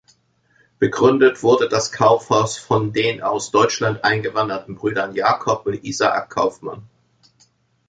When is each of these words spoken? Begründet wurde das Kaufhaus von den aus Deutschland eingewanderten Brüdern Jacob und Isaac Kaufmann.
Begründet 0.79 1.43
wurde 1.43 1.69
das 1.69 1.91
Kaufhaus 1.91 2.57
von 2.57 2.91
den 2.91 3.21
aus 3.21 3.51
Deutschland 3.51 4.03
eingewanderten 4.03 4.73
Brüdern 4.73 5.13
Jacob 5.13 5.67
und 5.67 5.83
Isaac 5.83 6.27
Kaufmann. 6.31 6.89